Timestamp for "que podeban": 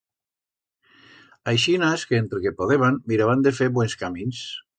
2.47-2.99